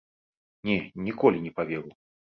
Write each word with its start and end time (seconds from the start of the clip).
Не, 0.69 0.77
ніколі 1.09 1.45
не 1.47 1.51
паверу! 1.59 1.89